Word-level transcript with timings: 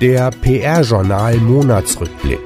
Der 0.00 0.30
PR-Journal 0.30 1.36
Monatsrückblick. 1.36 2.40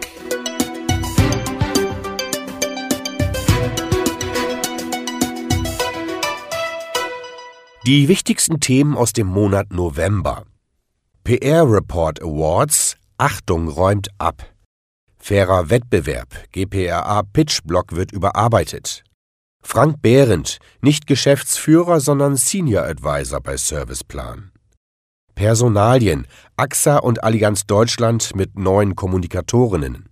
Die 7.86 8.08
wichtigsten 8.08 8.58
Themen 8.58 8.96
aus 8.96 9.12
dem 9.12 9.28
Monat 9.28 9.72
November. 9.72 10.44
PR 11.24 11.70
Report 11.70 12.20
Awards 12.20 12.96
Achtung 13.16 13.68
räumt 13.68 14.08
ab. 14.18 14.52
Fairer 15.16 15.70
Wettbewerb. 15.70 16.28
GPRA 16.52 17.22
Pitchblock 17.22 17.96
wird 17.96 18.12
überarbeitet. 18.12 19.05
Frank 19.68 20.00
Behrendt, 20.00 20.58
nicht 20.80 21.08
Geschäftsführer, 21.08 21.98
sondern 21.98 22.36
Senior 22.36 22.84
Advisor 22.84 23.40
bei 23.40 23.56
Serviceplan. 23.56 24.52
Personalien. 25.34 26.28
AXA 26.56 26.98
und 26.98 27.24
Allianz 27.24 27.66
Deutschland 27.66 28.36
mit 28.36 28.56
neuen 28.56 28.94
Kommunikatorinnen. 28.94 30.08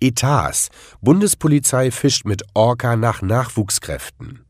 Etats. 0.00 0.70
Bundespolizei 1.02 1.90
fischt 1.90 2.24
mit 2.24 2.44
Orca 2.54 2.96
nach 2.96 3.20
Nachwuchskräften. 3.20 4.46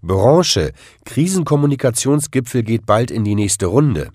Branche, 0.06 0.72
Krisenkommunikationsgipfel 1.06 2.62
geht 2.62 2.84
bald 2.84 3.10
in 3.10 3.24
die 3.24 3.34
nächste 3.34 3.66
Runde. 3.66 4.10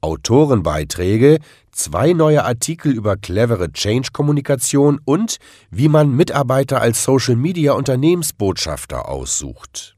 Autorenbeiträge, 0.00 1.40
zwei 1.72 2.12
neue 2.12 2.44
Artikel 2.44 2.92
über 2.92 3.16
clevere 3.16 3.72
Change-Kommunikation 3.72 5.00
und 5.04 5.38
wie 5.70 5.88
man 5.88 6.14
Mitarbeiter 6.14 6.80
als 6.80 7.02
Social-Media-Unternehmensbotschafter 7.04 9.08
aussucht. 9.08 9.96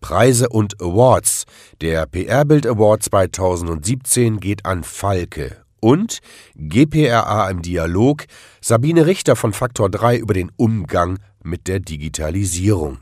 Preise 0.00 0.48
und 0.48 0.80
Awards. 0.80 1.44
Der 1.80 2.06
PR-Bild 2.06 2.66
Award 2.66 3.02
2017 3.02 4.38
geht 4.38 4.64
an 4.64 4.84
Falke. 4.84 5.56
Und 5.80 6.20
GPRA 6.54 7.50
im 7.50 7.62
Dialog. 7.62 8.26
Sabine 8.60 9.06
Richter 9.06 9.34
von 9.34 9.52
Faktor 9.52 9.90
3 9.90 10.18
über 10.18 10.34
den 10.34 10.52
Umgang 10.56 11.18
mit 11.42 11.66
der 11.66 11.80
Digitalisierung. 11.80 12.98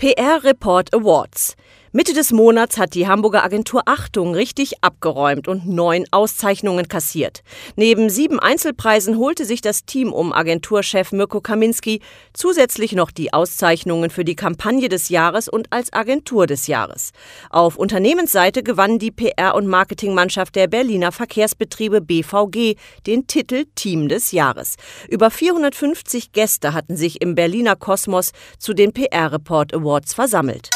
PR 0.00 0.40
Report 0.42 0.88
Awards. 0.94 1.54
Mitte 1.92 2.12
des 2.12 2.30
Monats 2.30 2.78
hat 2.78 2.94
die 2.94 3.08
Hamburger 3.08 3.42
Agentur 3.42 3.82
Achtung 3.86 4.32
richtig 4.32 4.74
abgeräumt 4.80 5.48
und 5.48 5.66
neun 5.66 6.04
Auszeichnungen 6.12 6.86
kassiert. 6.86 7.42
Neben 7.74 8.10
sieben 8.10 8.38
Einzelpreisen 8.38 9.18
holte 9.18 9.44
sich 9.44 9.60
das 9.60 9.86
Team 9.86 10.12
um 10.12 10.32
Agenturchef 10.32 11.10
Mirko 11.10 11.40
Kaminski 11.40 12.00
zusätzlich 12.32 12.92
noch 12.92 13.10
die 13.10 13.32
Auszeichnungen 13.32 14.10
für 14.10 14.24
die 14.24 14.36
Kampagne 14.36 14.88
des 14.88 15.08
Jahres 15.08 15.48
und 15.48 15.72
als 15.72 15.92
Agentur 15.92 16.46
des 16.46 16.68
Jahres. 16.68 17.10
Auf 17.50 17.74
Unternehmensseite 17.74 18.62
gewann 18.62 19.00
die 19.00 19.10
PR- 19.10 19.56
und 19.56 19.66
Marketingmannschaft 19.66 20.54
der 20.54 20.68
Berliner 20.68 21.10
Verkehrsbetriebe 21.10 22.00
BVG 22.00 22.76
den 23.08 23.26
Titel 23.26 23.64
Team 23.74 24.08
des 24.08 24.30
Jahres. 24.30 24.76
Über 25.08 25.28
450 25.28 26.30
Gäste 26.30 26.72
hatten 26.72 26.96
sich 26.96 27.20
im 27.20 27.34
Berliner 27.34 27.74
Kosmos 27.74 28.30
zu 28.60 28.74
den 28.74 28.92
PR 28.92 29.32
Report 29.32 29.74
Awards 29.74 30.14
versammelt. 30.14 30.70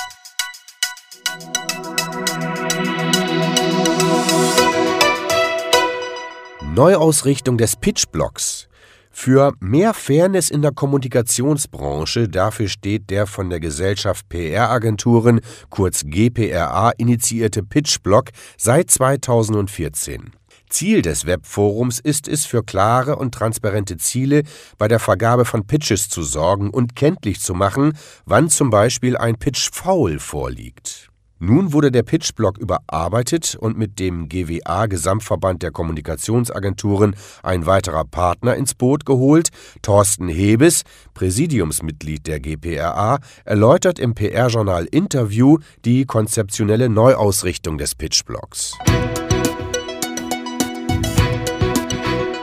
Neuausrichtung 6.75 7.57
des 7.57 7.77
Pitchblocks. 7.77 8.67
Für 9.13 9.53
mehr 9.61 9.95
Fairness 9.95 10.51
in 10.51 10.61
der 10.61 10.73
Kommunikationsbranche, 10.73 12.29
dafür 12.29 12.67
steht 12.67 13.11
der 13.11 13.29
von 13.29 13.49
der 13.49 13.61
Gesellschaft 13.61 14.29
PR-Agenturen, 14.29 15.41
kurz 15.71 16.03
GPRA, 16.05 16.91
initiierte 16.99 17.63
Pitchblock 17.63 18.31
seit 18.59 18.91
2014. 18.91 20.33
Ziel 20.69 21.03
des 21.03 21.27
Webforums 21.27 22.01
ist 22.01 22.27
es, 22.27 22.45
für 22.45 22.65
klare 22.65 23.15
und 23.15 23.33
transparente 23.33 23.97
Ziele 23.97 24.43
bei 24.77 24.89
der 24.89 24.99
Vergabe 24.99 25.45
von 25.45 25.69
Pitches 25.69 26.09
zu 26.09 26.25
sorgen 26.25 26.71
und 26.71 26.97
kenntlich 26.97 27.41
zu 27.41 27.55
machen, 27.55 27.97
wann 28.25 28.51
zum 28.51 28.71
Beispiel 28.71 29.17
ein 29.17 29.37
Pitch-Foul 29.37 30.19
vorliegt. 30.19 31.13
Nun 31.39 31.73
wurde 31.73 31.91
der 31.91 32.03
Pitchblock 32.03 32.59
überarbeitet 32.59 33.57
und 33.59 33.77
mit 33.77 33.99
dem 33.99 34.29
GWA 34.29 34.87
Gesamtverband 34.87 35.63
der 35.63 35.73
Kommunikationsagenturen 35.73 37.17
ein 37.43 37.67
weiterer 37.67 38.05
Partner 38.05 38.55
ins 38.57 38.75
Boot 38.75 39.05
geholt. 39.05 39.49
Thorsten 39.83 40.29
Hebes, 40.29 40.83
Präsidiumsmitglied 41.15 42.27
der 42.27 42.41
GPRA, 42.41 43.19
erläutert 43.45 43.99
im 43.99 44.15
PR-Journal 44.15 44.87
Interview 44.91 45.59
die 45.85 46.05
konzeptionelle 46.05 46.89
Neuausrichtung 46.89 47.79
des 47.79 47.95
Pitchblocks. 47.95 48.75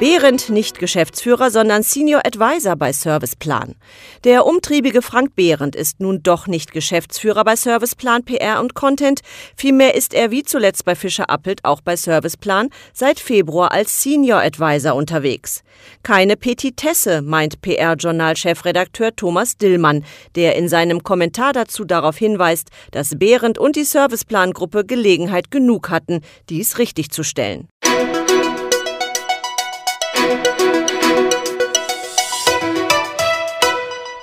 Behrendt 0.02 0.50
nicht 0.50 0.80
Geschäftsführer, 0.80 1.52
sondern 1.52 1.84
Senior 1.84 2.26
Advisor 2.26 2.76
bei 2.76 2.92
Serviceplan. 2.92 3.76
Der 4.24 4.48
umtriebige 4.48 5.04
Frank 5.04 5.36
Behrendt 5.36 5.76
ist 5.76 6.00
nun 6.00 6.24
doch 6.24 6.48
nicht 6.48 6.72
Geschäftsführer 6.72 7.44
bei 7.44 7.56
Serviceplan 7.56 8.24
PR 8.24 8.62
und 8.62 8.74
Content. 8.74 9.20
Vielmehr 9.56 9.94
ist 9.94 10.16
er 10.16 10.32
wie 10.32 10.42
zuletzt 10.42 10.86
bei 10.86 10.96
Fischer 10.96 11.30
Appelt 11.30 11.64
auch 11.66 11.82
bei 11.82 11.96
Serviceplan 11.96 12.70
seit 12.94 13.20
Februar 13.20 13.74
als 13.74 14.02
Senior 14.02 14.42
Advisor 14.42 14.96
unterwegs. 14.96 15.62
Keine 16.02 16.36
Petitesse, 16.36 17.22
meint 17.22 17.62
PR-Journal-Chefredakteur 17.62 19.16
Thomas 19.16 19.58
Dillmann, 19.58 20.04
der 20.34 20.56
in 20.56 20.68
seinem 20.68 21.04
Kommentar 21.04 21.54
dazu 21.54 21.86
darauf 21.86 22.18
hinweist, 22.18 22.70
dass 22.90 23.20
Behrendt 23.20 23.60
und 23.60 23.76
die 23.76 23.84
Serviceplan-Gruppe 23.84 24.84
Gelegenheit 24.84 25.52
genug 25.52 25.92
hatten, 25.92 26.22
dies 26.50 26.80
richtigzustellen. 26.80 27.71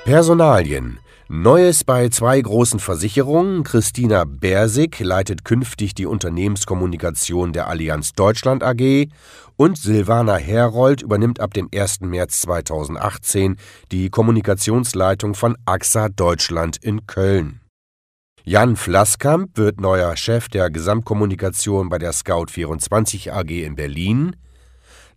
Personalien. 0.09 1.01
Neues 1.29 1.85
bei 1.85 2.09
zwei 2.09 2.41
großen 2.41 2.81
Versicherungen. 2.81 3.63
Christina 3.63 4.25
Bersig 4.25 4.99
leitet 5.01 5.45
künftig 5.45 5.93
die 5.93 6.07
Unternehmenskommunikation 6.07 7.53
der 7.53 7.69
Allianz 7.69 8.15
Deutschland 8.15 8.63
AG 8.63 9.09
und 9.59 9.77
Silvana 9.77 10.37
Herold 10.37 11.03
übernimmt 11.03 11.41
ab 11.41 11.53
dem 11.53 11.69
1. 11.75 12.01
März 12.01 12.41
2018 12.41 13.59
die 13.93 14.09
Kommunikationsleitung 14.09 15.35
von 15.35 15.59
AXA 15.67 16.09
Deutschland 16.09 16.79
in 16.79 17.07
Köln. 17.07 17.61
Jan 18.45 18.77
Flasskamp 18.77 19.59
wird 19.59 19.79
neuer 19.79 20.17
Chef 20.17 20.49
der 20.49 20.71
Gesamtkommunikation 20.71 21.91
bei 21.91 21.99
der 21.99 22.15
Scout24 22.15 23.31
AG 23.31 23.51
in 23.51 23.75
Berlin. 23.75 24.37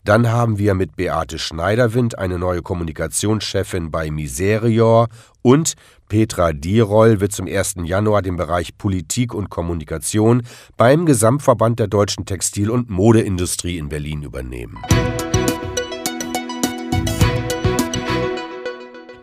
Dann 0.03 0.31
haben 0.31 0.57
wir 0.57 0.73
mit 0.73 0.95
Beate 0.95 1.37
Schneiderwind 1.37 2.17
eine 2.17 2.39
neue 2.39 2.63
Kommunikationschefin 2.63 3.91
bei 3.91 4.09
Miserior 4.09 5.09
und 5.43 5.75
Petra 6.09 6.53
Dieroll 6.53 7.21
wird 7.21 7.31
zum 7.31 7.47
1. 7.47 7.75
Januar 7.83 8.21
den 8.21 8.35
Bereich 8.35 8.77
Politik 8.77 9.33
und 9.33 9.49
Kommunikation 9.49 10.41
beim 10.75 11.05
Gesamtverband 11.05 11.79
der 11.79 11.87
deutschen 11.87 12.25
Textil- 12.25 12.71
und 12.71 12.89
Modeindustrie 12.89 13.77
in 13.77 13.89
Berlin 13.89 14.23
übernehmen. 14.23 14.81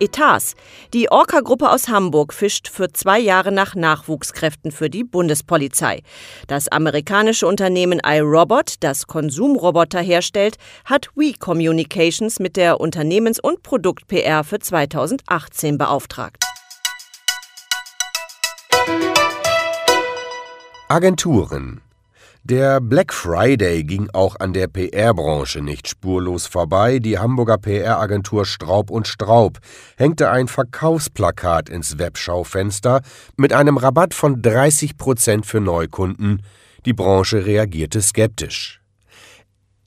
Etats. 0.00 0.54
Die 0.94 1.10
Orca-Gruppe 1.10 1.70
aus 1.70 1.88
Hamburg 1.88 2.32
fischt 2.32 2.68
für 2.68 2.92
zwei 2.92 3.18
Jahre 3.18 3.52
nach 3.52 3.74
Nachwuchskräften 3.74 4.70
für 4.70 4.90
die 4.90 5.04
Bundespolizei. 5.04 6.02
Das 6.46 6.68
amerikanische 6.68 7.46
Unternehmen 7.46 8.00
iRobot, 8.04 8.74
das 8.80 9.06
Konsumroboter 9.06 10.00
herstellt, 10.00 10.56
hat 10.84 11.08
We 11.14 11.32
Communications 11.38 12.38
mit 12.38 12.56
der 12.56 12.80
Unternehmens- 12.80 13.40
und 13.40 13.62
Produkt-PR 13.62 14.44
für 14.44 14.58
2018 14.58 15.78
beauftragt. 15.78 16.44
Agenturen 20.88 21.82
der 22.48 22.80
Black 22.80 23.12
Friday 23.12 23.84
ging 23.84 24.08
auch 24.14 24.36
an 24.40 24.54
der 24.54 24.68
PR-Branche 24.68 25.60
nicht 25.60 25.86
spurlos 25.86 26.46
vorbei. 26.46 26.98
Die 26.98 27.18
Hamburger 27.18 27.58
PR-Agentur 27.58 28.46
Straub 28.46 28.90
und 28.90 29.06
Straub 29.06 29.58
hängte 29.96 30.30
ein 30.30 30.48
Verkaufsplakat 30.48 31.68
ins 31.68 31.98
Webschaufenster 31.98 33.02
mit 33.36 33.52
einem 33.52 33.76
Rabatt 33.76 34.14
von 34.14 34.40
30 34.40 34.96
Prozent 34.96 35.44
für 35.44 35.60
Neukunden. 35.60 36.42
Die 36.86 36.94
Branche 36.94 37.44
reagierte 37.44 38.00
skeptisch. 38.00 38.77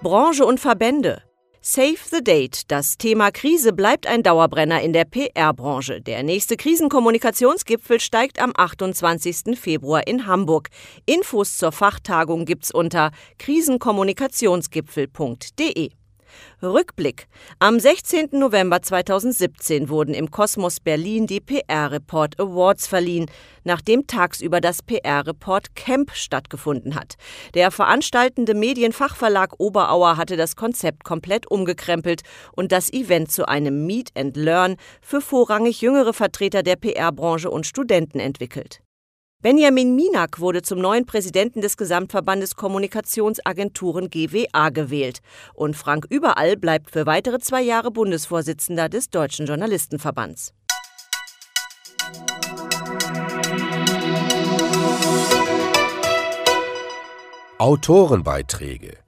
Branche 0.00 0.46
und 0.46 0.58
Verbände 0.58 1.22
Save 1.70 1.98
the 2.10 2.24
Date. 2.24 2.62
Das 2.68 2.96
Thema 2.96 3.30
Krise 3.30 3.74
bleibt 3.74 4.06
ein 4.06 4.22
Dauerbrenner 4.22 4.80
in 4.80 4.94
der 4.94 5.04
PR-Branche. 5.04 6.00
Der 6.00 6.22
nächste 6.22 6.56
Krisenkommunikationsgipfel 6.56 8.00
steigt 8.00 8.40
am 8.40 8.54
28. 8.56 9.60
Februar 9.60 10.06
in 10.06 10.26
Hamburg. 10.26 10.70
Infos 11.04 11.58
zur 11.58 11.72
Fachtagung 11.72 12.46
gibt's 12.46 12.70
unter 12.70 13.10
krisenkommunikationsgipfel.de. 13.36 15.90
Rückblick. 16.62 17.28
Am 17.58 17.78
16. 17.78 18.30
November 18.32 18.82
2017 18.82 19.88
wurden 19.88 20.14
im 20.14 20.30
Kosmos 20.30 20.80
Berlin 20.80 21.26
die 21.26 21.40
PR 21.40 21.90
Report 21.90 22.38
Awards 22.40 22.86
verliehen, 22.86 23.26
nachdem 23.64 24.06
tagsüber 24.06 24.60
das 24.60 24.82
PR 24.82 25.26
Report 25.26 25.74
Camp 25.74 26.12
stattgefunden 26.12 26.94
hat. 26.94 27.14
Der 27.54 27.70
veranstaltende 27.70 28.54
Medienfachverlag 28.54 29.54
Oberauer 29.58 30.16
hatte 30.16 30.36
das 30.36 30.56
Konzept 30.56 31.04
komplett 31.04 31.50
umgekrempelt 31.50 32.22
und 32.52 32.72
das 32.72 32.92
Event 32.92 33.30
zu 33.30 33.46
einem 33.46 33.86
Meet 33.86 34.10
and 34.16 34.36
Learn 34.36 34.76
für 35.00 35.20
vorrangig 35.20 35.80
jüngere 35.80 36.12
Vertreter 36.12 36.62
der 36.62 36.76
PR-Branche 36.76 37.50
und 37.50 37.66
Studenten 37.66 38.20
entwickelt. 38.20 38.80
Benjamin 39.40 39.94
Minak 39.94 40.40
wurde 40.40 40.62
zum 40.62 40.80
neuen 40.80 41.06
Präsidenten 41.06 41.60
des 41.60 41.76
Gesamtverbandes 41.76 42.56
Kommunikationsagenturen 42.56 44.10
GWA 44.10 44.70
gewählt 44.70 45.20
und 45.54 45.76
Frank 45.76 46.06
Überall 46.10 46.56
bleibt 46.56 46.90
für 46.90 47.06
weitere 47.06 47.38
zwei 47.38 47.62
Jahre 47.62 47.92
Bundesvorsitzender 47.92 48.88
des 48.88 49.10
Deutschen 49.10 49.46
Journalistenverbands. 49.46 50.54
Autorenbeiträge 57.58 58.98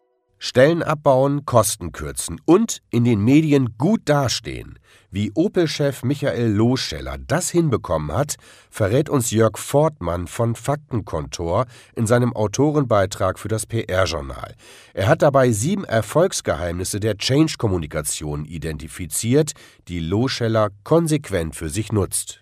Stellen 0.43 0.83
abbauen, 0.83 1.45
Kosten 1.45 1.93
kürzen 1.93 2.41
und 2.47 2.81
in 2.89 3.05
den 3.05 3.23
Medien 3.23 3.77
gut 3.77 4.01
dastehen. 4.07 4.79
Wie 5.11 5.33
Opel-Chef 5.35 6.03
Michael 6.03 6.51
Loscheller 6.51 7.19
das 7.19 7.51
hinbekommen 7.51 8.11
hat, 8.17 8.37
verrät 8.71 9.11
uns 9.11 9.31
Jörg 9.31 9.59
Fortmann 9.59 10.27
von 10.27 10.55
Faktenkontor 10.55 11.67
in 11.95 12.07
seinem 12.07 12.35
Autorenbeitrag 12.35 13.39
für 13.39 13.49
das 13.49 13.67
PR-Journal. 13.67 14.55
Er 14.95 15.09
hat 15.09 15.21
dabei 15.21 15.53
sieben 15.53 15.85
Erfolgsgeheimnisse 15.85 17.01
der 17.01 17.19
Change-Kommunikation 17.19 18.47
identifiziert, 18.47 19.53
die 19.89 20.01
Loscheller 20.01 20.71
konsequent 20.85 21.55
für 21.55 21.69
sich 21.69 21.93
nutzt. 21.93 22.41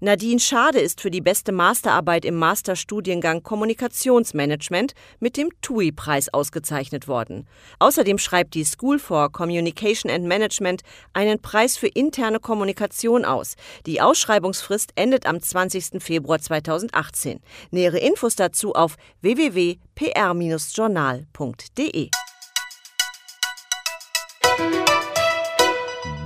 Nadine 0.00 0.40
Schade 0.40 0.80
ist 0.80 1.00
für 1.00 1.10
die 1.10 1.20
beste 1.20 1.52
Masterarbeit 1.52 2.24
im 2.24 2.36
Masterstudiengang 2.36 3.42
Kommunikationsmanagement 3.42 4.94
mit 5.20 5.36
dem 5.36 5.50
TUI-Preis 5.62 6.32
ausgezeichnet 6.32 7.08
worden. 7.08 7.46
Außerdem 7.78 8.18
schreibt 8.18 8.54
die 8.54 8.64
School 8.64 8.98
for 8.98 9.30
Communication 9.30 10.10
and 10.10 10.26
Management 10.26 10.82
einen 11.12 11.40
Preis 11.40 11.76
für 11.76 11.88
interne 11.88 12.40
Kommunikation 12.40 13.24
aus. 13.24 13.54
Die 13.86 14.00
Ausschreibungsfrist 14.00 14.90
endet 14.94 15.26
am 15.26 15.40
20. 15.40 16.02
Februar 16.02 16.40
2018. 16.40 17.40
Nähere 17.70 17.98
Infos 17.98 18.36
dazu 18.36 18.74
auf 18.74 18.96
www.pr-journal.de. 19.22 22.10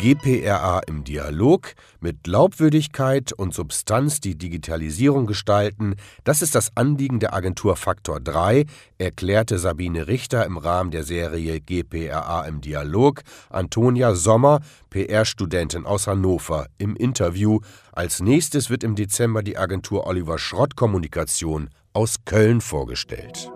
GPRA 0.00 0.80
im 0.86 1.04
Dialog 1.04 1.74
mit 2.00 2.22
Glaubwürdigkeit 2.22 3.34
und 3.34 3.52
Substanz 3.52 4.18
die 4.18 4.34
Digitalisierung 4.34 5.26
gestalten, 5.26 5.94
das 6.24 6.40
ist 6.40 6.54
das 6.54 6.74
Anliegen 6.74 7.20
der 7.20 7.34
Agentur 7.34 7.76
Faktor 7.76 8.18
3, 8.18 8.64
erklärte 8.96 9.58
Sabine 9.58 10.08
Richter 10.08 10.46
im 10.46 10.56
Rahmen 10.56 10.90
der 10.90 11.04
Serie 11.04 11.60
GPRA 11.60 12.46
im 12.46 12.62
Dialog 12.62 13.20
Antonia 13.50 14.14
Sommer, 14.14 14.60
PR-Studentin 14.88 15.84
aus 15.84 16.06
Hannover, 16.06 16.68
im 16.78 16.96
Interview. 16.96 17.60
Als 17.92 18.20
nächstes 18.20 18.70
wird 18.70 18.84
im 18.84 18.94
Dezember 18.94 19.42
die 19.42 19.58
Agentur 19.58 20.06
Oliver 20.06 20.38
Schrott 20.38 20.76
Kommunikation 20.76 21.68
aus 21.92 22.24
Köln 22.24 22.62
vorgestellt. 22.62 23.50